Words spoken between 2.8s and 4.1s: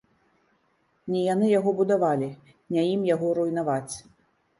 ім яго руйнаваць.